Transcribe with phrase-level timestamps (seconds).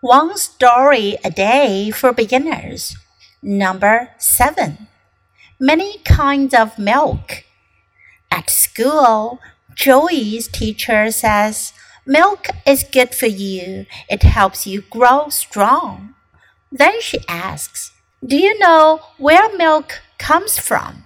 [0.00, 2.96] One story a day for beginners.
[3.42, 4.88] Number seven.
[5.58, 7.44] Many kinds of milk.
[8.30, 9.40] At school,
[9.74, 11.74] Joey's teacher says
[12.06, 13.84] milk is good for you.
[14.08, 16.14] It helps you grow strong.
[16.72, 17.92] Then she asks,
[18.24, 21.04] Do you know where milk comes from?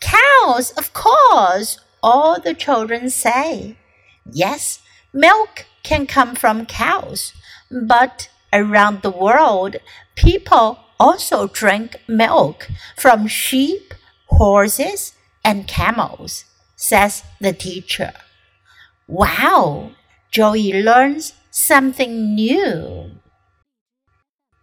[0.00, 3.76] Cows, of course, all the children say.
[4.24, 4.80] Yes,
[5.12, 7.34] milk can come from cows.
[7.69, 9.77] But around the world,
[10.15, 13.93] people also drink milk from sheep,
[14.27, 16.43] horses, and camels,
[16.75, 18.13] says the teacher.
[19.07, 19.91] Wow,
[20.31, 23.11] Joey learns something new.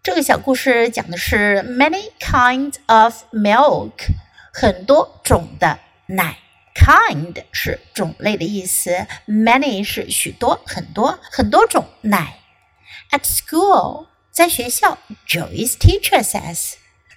[0.03, 4.09] 这个小故事讲的是 many kinds of milk，
[4.53, 6.39] 很多种的奶。
[6.75, 12.39] kind 是种类的意思，many 是许多、很多、很多种奶。
[13.13, 16.75] at school，在学校，Joey's teacher says，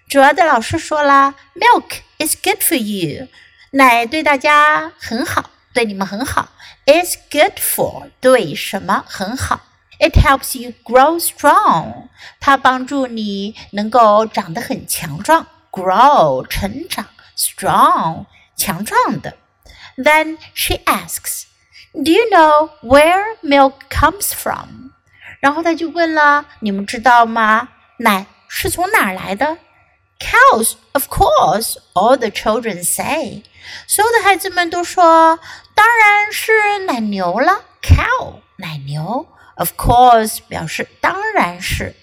[0.08, 3.28] 主要的老师说啦，Milk is good for you，
[3.72, 6.50] 奶对大家很好，对你们很好。
[6.86, 9.61] Is good for 对什么很好？
[10.00, 15.45] It helps you grow strong，它帮助你能够长得很强壮。
[15.72, 17.06] Grow 成长，
[17.38, 18.25] strong
[18.58, 19.38] 强壮的。
[19.95, 21.44] Then she asks,
[21.94, 24.94] Do you know where milk comes from?
[25.41, 27.69] 然后他就问了：“你们知道吗？
[27.98, 29.59] 奶是从哪儿来的
[30.19, 33.43] ？”Cows, of course, all the children say.
[33.87, 35.39] 所有的孩子们都说
[35.75, 37.65] ：“当然是奶牛了。
[37.83, 39.27] ”Cow，奶牛。
[39.56, 41.95] Of course，表示当然是。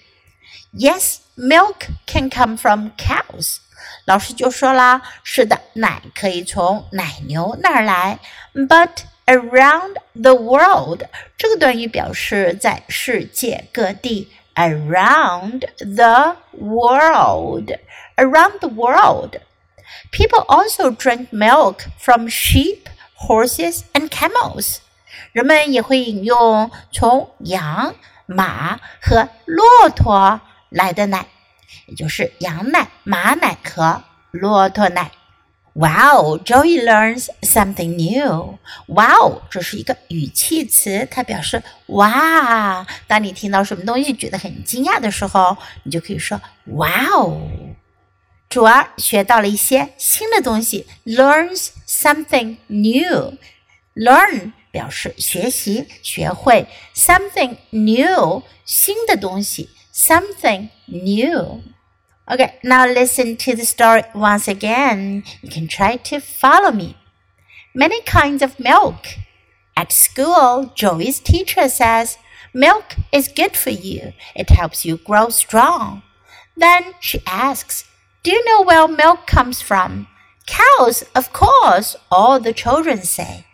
[0.72, 3.58] Yes, milk can come from cows.
[4.06, 8.18] 老师就说啦：“是的，奶可以从奶牛那儿来。
[8.54, 8.90] ”But
[9.25, 11.03] around the world
[11.37, 14.31] 这个短语表示在世界各地。
[14.55, 17.71] Around the world,
[18.17, 19.37] around the world.
[20.11, 24.79] People also drink milk from sheep, horses, and camels.
[25.31, 27.95] 人们也会饮用从羊、
[28.25, 31.27] 马和骆驼来的奶，
[31.85, 35.11] 也就是羊奶、马奶和骆驼奶。
[35.76, 38.58] Wow, Joey learns something new.
[38.86, 42.86] Wow，这是一个语气词，它表示哇。
[43.08, 47.50] 当你听到什么东西觉得很惊讶的时候，你就可以说 Wow。
[48.48, 53.36] 主儿学到了一些新的东西，learns something new.
[53.96, 61.62] Learn 表示学习、学会，something new 新的东西，something new。
[62.30, 65.24] Okay, now listen to the story once again.
[65.42, 66.96] You can try to follow me.
[67.74, 69.04] Many kinds of milk.
[69.76, 72.16] At school, Joey's teacher says,
[72.54, 74.14] Milk is good for you.
[74.34, 76.02] It helps you grow strong.
[76.56, 77.84] Then she asks,
[78.22, 80.08] Do you know where milk comes from?
[80.46, 83.44] Cows, of course, all the children say.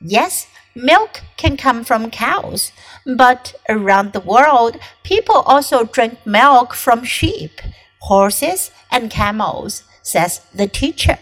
[0.00, 0.46] Yes,
[0.76, 2.70] milk can come from cows,
[3.04, 7.60] but around the world, people also drink milk from sheep
[8.00, 11.18] horses and camels, says the teacher.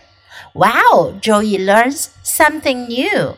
[0.54, 3.36] Wow, Joey learns something new.